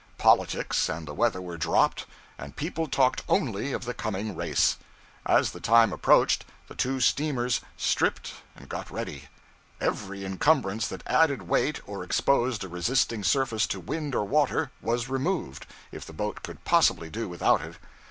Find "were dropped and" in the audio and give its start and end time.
1.39-2.55